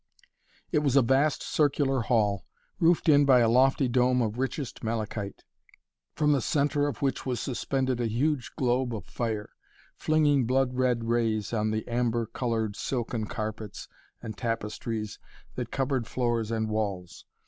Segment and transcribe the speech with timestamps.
[0.71, 2.47] It was a vast circular hall,
[2.79, 5.43] roofed in by a lofty dome of richest malachite,
[6.15, 9.51] from the centre of which was suspended a huge globe of fire,
[9.95, 13.87] flinging blood red rays on the amber colored silken carpets
[14.23, 15.19] and tapestries
[15.53, 17.25] that covered floors and walls.